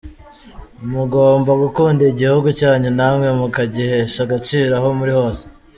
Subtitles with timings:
[0.91, 5.43] Mugomba gukunda igihugu cyanyu na mwe mukagihesha agaciro aho muri hose.